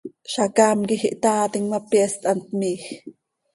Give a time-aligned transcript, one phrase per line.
[0.33, 2.81] Zacaam quij ihtaatim ma, pyeest hant miij.